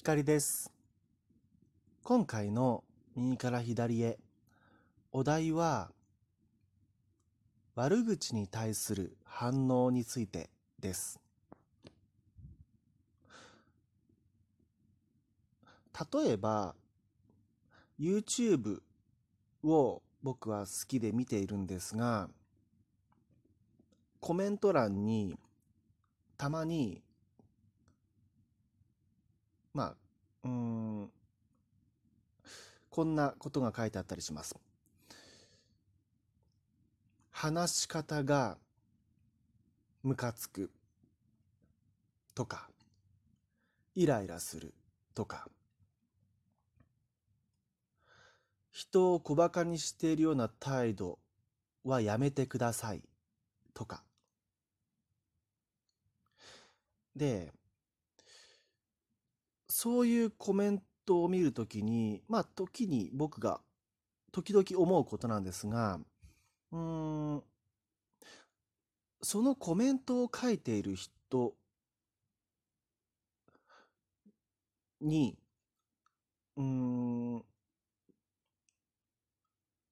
[0.00, 0.72] 光です。
[2.04, 2.84] 今回の
[3.16, 4.16] 右から左へ、
[5.10, 5.90] お題は、
[7.74, 11.18] 悪口に対する反応についてです。
[16.12, 16.76] 例えば、
[17.98, 18.78] YouTube
[19.64, 22.28] を僕は好きで見ているんですが、
[24.20, 25.36] コメント欄に
[26.36, 27.02] たまに
[29.74, 29.96] まあ、
[30.44, 31.10] うん、
[32.90, 34.56] こんなことが書いてあったりします。
[37.30, 38.58] 話し方が
[40.02, 40.70] ムカつく
[42.34, 42.68] とか、
[43.94, 44.74] イライラする
[45.14, 45.48] とか、
[48.70, 51.18] 人を小馬鹿にしているような態度
[51.84, 53.02] はやめてください
[53.74, 54.02] とか。
[57.16, 57.52] で、
[59.68, 63.60] そういうコメントを見るときに、まあ、時に僕が
[64.32, 66.00] 時々思うことなんですが、
[66.72, 67.42] うん、
[69.22, 71.54] そのコメントを書いている人
[75.00, 75.38] に、
[76.56, 77.42] うん、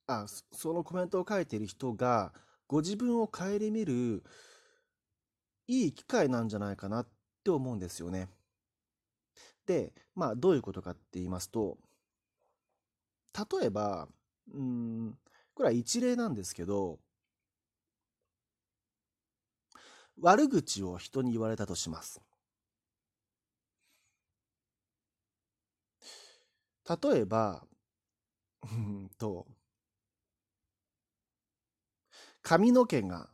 [0.06, 2.32] あ、そのコメントを書いている人が、
[2.68, 4.24] ご自分を顧みる
[5.68, 7.08] いい機会なんじゃないかなっ
[7.44, 8.28] て思うんですよね。
[9.66, 11.78] で、まあ、どういうことかって言いますと、
[13.60, 14.08] 例えば、
[14.52, 15.18] うん、
[15.54, 16.98] これは一例なんですけど、
[20.20, 22.20] 悪口を人に言われたとします。
[26.88, 27.66] 例えば、
[28.64, 29.46] うんと、
[32.42, 33.28] 髪の毛が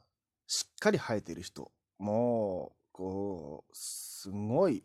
[0.46, 4.84] しっかり生えてる人、もう、こう、すごい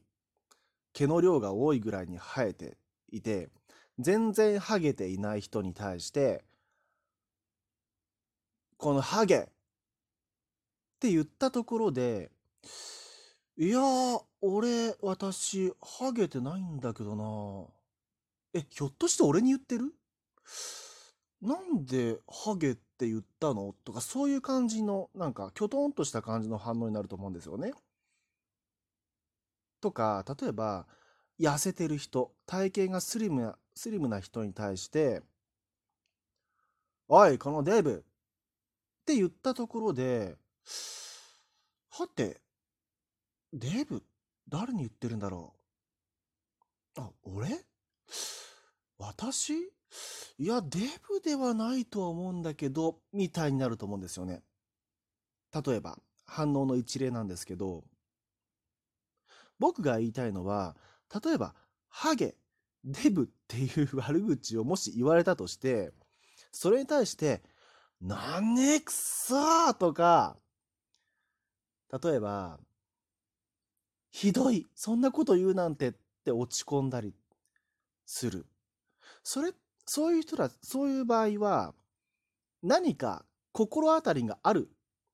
[0.97, 2.75] 毛の量が多いぐらいに生えて
[3.11, 3.49] いて、
[3.99, 6.43] 全然ハゲていない人に対して、
[8.77, 9.41] このハゲっ
[10.99, 12.31] て言ったところで、
[13.59, 18.59] いやー、俺、私、ハゲてないんだけどな。
[18.59, 19.93] え、ひょっとして俺に言ってる？
[21.43, 23.75] なんでハゲって言ったの？
[23.85, 27.73] とか、そういう感じの、なんか、きょとんとした感じの反応になると思うんですよね。
[29.81, 30.87] とか、例えば、
[31.39, 35.21] 痩せてる人、体型がスリムな、スリムな人に対して、
[37.07, 38.03] おい、このデブ
[39.01, 40.35] って言ったところで、
[41.89, 42.41] はて、
[43.53, 44.03] デブ、
[44.49, 45.53] 誰に言ってるんだろ
[46.97, 47.01] う。
[47.01, 47.65] あ、俺？
[48.97, 49.53] 私？
[50.37, 54.43] いや、デブではないとは思うんだけど、みたいになると思うんですよね。
[55.53, 57.85] 例えば、反応の一例なんですけど、
[59.59, 60.75] 僕が言いたいのは、
[61.23, 61.55] 例えば、
[61.89, 62.35] ハゲ、
[62.83, 65.93] デブっていう 悪口をもし言われたとして、
[66.51, 67.43] それに対して、
[67.99, 70.37] なんねくそーとか、
[72.03, 72.59] 例えば、
[74.11, 75.93] ひどい、そんなこと言うなんてっ
[76.23, 77.13] て落ち込んだり
[78.05, 78.45] する。
[79.23, 79.53] それ、
[79.85, 81.73] そういう人ら、そういう場合は、
[82.61, 84.69] 何か心当たりがある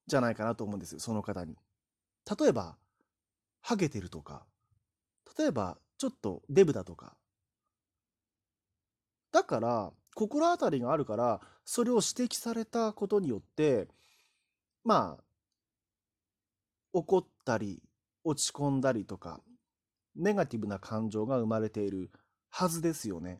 [0.08, 1.58] じゃないかなと思うんですよ、その方に。
[2.40, 2.78] 例えば、
[3.64, 4.46] ハゲてるとか、
[5.38, 7.16] 例えば、ちょっとデブだとか。
[9.32, 13.88] だから、心当たりがあるから、それを指摘されたことによって、
[14.84, 15.24] まあ、
[16.92, 17.82] 怒ったり、
[18.26, 19.42] 落ち込んだりとか、
[20.16, 22.12] ネガティブな感情が生まれている
[22.50, 23.40] はずですよね。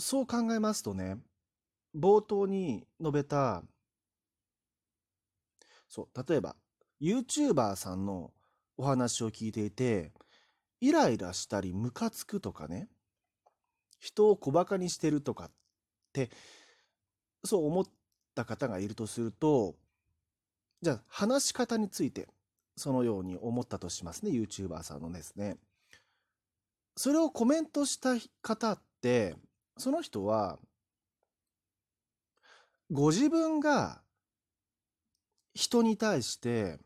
[0.00, 1.18] そう考えますとね、
[1.94, 3.62] 冒頭に述べた、
[5.88, 6.56] そう、例えば、
[7.00, 8.32] YouTuber さんの
[8.76, 10.12] お話を聞いていて、
[10.80, 12.88] イライラしたりムカつくとかね、
[13.98, 15.50] 人を小馬鹿にしてるとかっ
[16.12, 16.30] て、
[17.44, 17.84] そう思っ
[18.34, 19.76] た方がいるとすると、
[20.82, 22.28] じゃあ話し方について
[22.76, 25.56] そのように思ったとしますね、YouTuber さんのですね。
[26.96, 29.36] それをコメントした方って、
[29.76, 30.58] その人は、
[32.90, 34.00] ご自分が
[35.54, 36.78] 人に対して、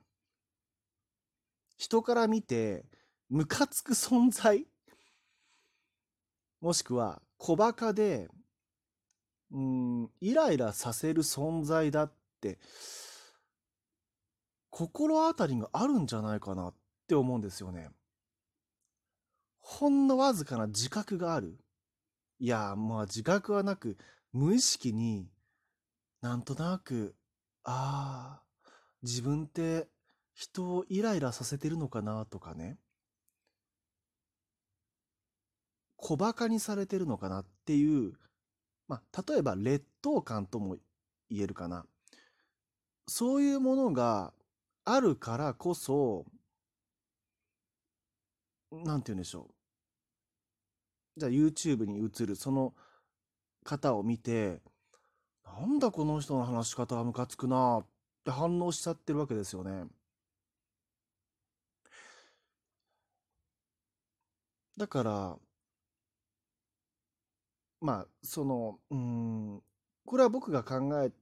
[1.76, 2.84] 人から見て、
[3.28, 4.66] ムカつく存在？
[6.60, 8.28] もしくは、小馬鹿で、
[9.50, 12.58] うん、イライラさせる存在だって、
[14.70, 16.74] 心当たりがあるんじゃないかなっ
[17.06, 17.90] て思うんですよね。
[19.60, 21.58] ほんのわずかな自覚がある。
[22.38, 23.96] いや、まあ自覚はなく、
[24.32, 25.28] 無意識に
[26.20, 27.14] なんとなく、
[27.64, 28.70] ああ、
[29.02, 29.88] 自分って
[30.34, 32.78] 人をイライラさせてるのかなとかね。
[35.96, 38.14] 小馬鹿にされてるのかなっていう、
[38.88, 40.76] まあ、例えば劣等感とも
[41.30, 41.86] 言えるかな。
[43.06, 44.32] そういうものが
[44.84, 46.24] あるからこそ、
[48.72, 49.48] なんて言うんでしょ
[51.16, 51.20] う。
[51.20, 52.74] じゃあ YouTube に映るその
[53.64, 54.60] 方を見て、
[55.44, 57.86] なんだこの人の話し方はムカつくなっ
[58.24, 59.84] て反応しちゃってるわけですよね。
[64.76, 65.38] だから、
[67.80, 69.62] まあ、その、うん、
[70.04, 71.12] これは僕が考え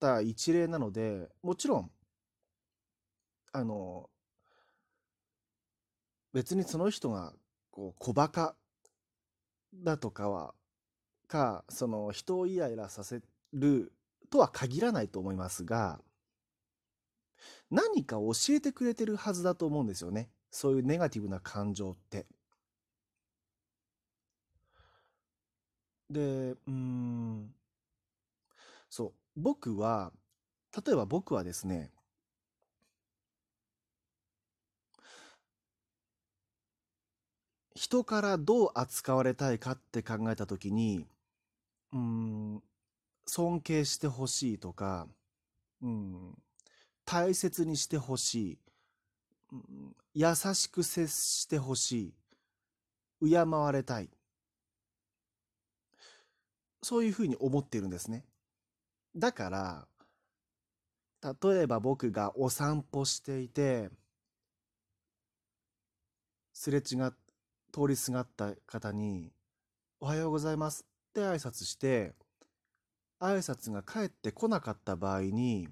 [0.00, 1.90] た一例なので、もちろん、
[3.52, 4.10] あの、
[6.32, 7.32] 別にその人が、
[7.70, 8.56] こう、小馬鹿
[9.74, 10.54] だとかは、
[11.28, 13.22] か、その、人をイライラさせ
[13.52, 13.92] る
[14.30, 16.00] とは限らないと思いますが、
[17.70, 20.28] 何か教えてくれてるはずだと思うんですよね。
[20.50, 22.26] そういうネガティブな感情って。
[26.10, 27.54] で、うん、
[28.90, 30.12] そう、僕は、
[30.84, 31.92] 例えば僕はですね、
[37.74, 41.06] 人からどう扱われたいかって考えたときに、
[41.92, 42.62] うん、
[43.26, 45.08] 尊敬してほしいとか、
[45.80, 46.34] うん、
[47.04, 48.58] 大切にしてほしい、
[49.52, 52.12] うん、優しく接してほし
[53.22, 54.10] い、敬われたい。
[56.82, 58.24] そういうふうに思ってるんですね。
[59.16, 59.88] だから、
[61.22, 63.90] 例えば僕がお散歩していて、
[66.52, 67.12] すれ違っ、
[67.72, 69.32] 通りすがった方に、
[70.00, 72.14] おはようございますって挨拶して、
[73.20, 75.68] 挨拶が返ってこなかった場合に、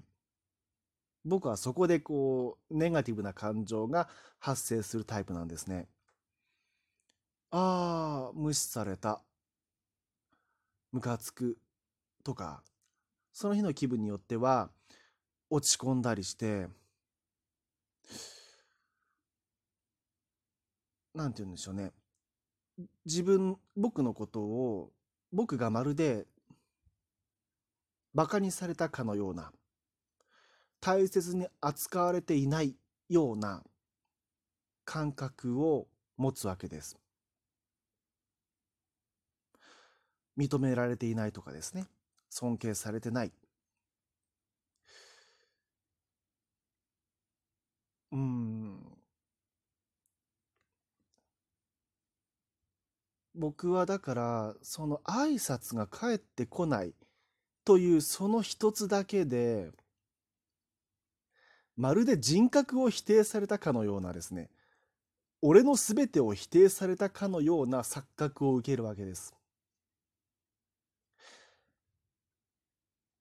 [1.25, 4.07] 僕はそこでこう、ネガティブな感情が
[4.39, 5.87] 発生するタイプなんですね。
[7.51, 9.23] ああ、無視された。
[10.91, 11.57] ムカつく。
[12.23, 12.63] とか、
[13.33, 14.69] その日の気分によっては、
[15.49, 16.67] 落ち込んだりして、
[21.13, 21.91] なんて言うんでしょうね。
[23.05, 24.91] 自分、僕のことを、
[25.31, 26.27] 僕がまるで、
[28.13, 29.51] 馬鹿にされたかのような、
[30.81, 32.75] 大切に扱われていない
[33.09, 33.63] ような
[34.85, 36.97] 感覚を持つわけです。
[40.39, 41.85] 認められていないとかですね。
[42.29, 43.31] 尊敬されてない。
[48.11, 48.79] うん。
[53.33, 56.93] 僕はだから、その挨拶が返ってこない
[57.65, 59.71] というその一つだけで、
[61.77, 64.49] まるで人格を否定されたかのようなですね、
[65.41, 69.35] 俺の全てを否定されたかのような錯覚を受けるわけです。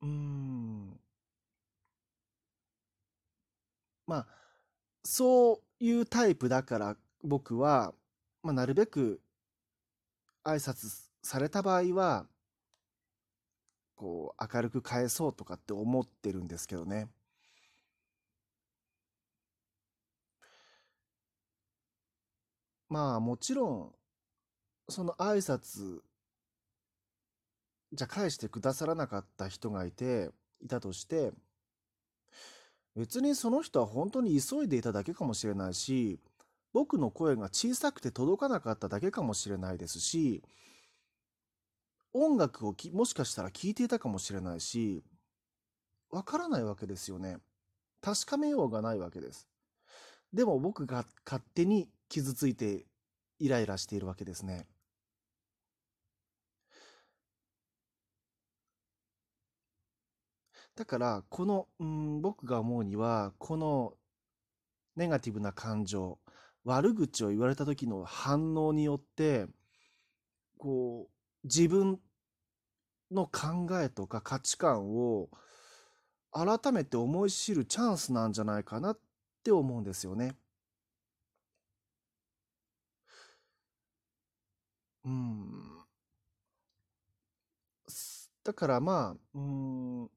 [0.03, 0.99] うーん。
[4.08, 4.26] まあ、
[5.05, 7.93] そういうタイプだから僕は、
[8.43, 9.20] まあ、なるべく
[10.44, 12.26] 挨拶された場合は、
[13.96, 17.08] こう、明るく返そうとかって思ってるんですけどね。
[22.88, 23.94] まあ、もちろん、
[24.88, 26.00] その挨拶、
[27.92, 30.30] じゃ返してくださらなかった人がいて、
[30.62, 31.33] いたとして、
[32.99, 36.19] 別にその人は本当に急いでいただけかもしれないし、
[36.73, 40.43] 僕の声が小さくて届かなかっただけかもしれないですし、
[42.12, 45.05] 音楽をもしかしたら聴いていたかもしれないし、
[46.11, 47.37] わからないわけですよね。
[48.00, 49.47] 確かめようがないわけです。
[50.33, 52.85] でも僕が勝手に傷ついて
[53.38, 54.67] イライラしているわけですね。
[60.78, 63.94] だから、この、うん、僕が思うには、この
[64.94, 66.20] ネガティブな感情、
[66.62, 69.49] 悪口を言われた時の反応によって、
[70.56, 71.99] こう、自分
[73.11, 75.30] の考えとか価値観を
[76.30, 78.99] 改めて思い知るチャンスなんじゃないかなっ
[79.42, 80.37] て思うんですよね。
[85.04, 85.78] うん。
[88.44, 90.11] だからまあ、うん、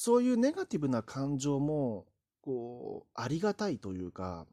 [0.00, 2.06] そういうネガティブな感情も、
[2.40, 4.46] こう、ありがたいというか、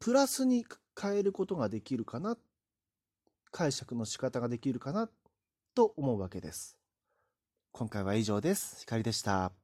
[0.00, 0.66] プラスに
[1.00, 2.36] 変えることができるかな、
[3.50, 5.08] 解釈の仕方ができるかな
[5.74, 6.76] と思うわけです。
[7.72, 8.80] 今回は以上です。
[8.80, 9.61] ひかりでした。